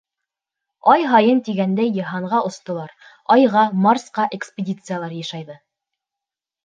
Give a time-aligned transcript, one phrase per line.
[0.93, 2.95] Ай һайын тигәндәй йыһанға остолар,
[3.37, 5.59] Айға, Марсҡа экспедициялар йышайҙы.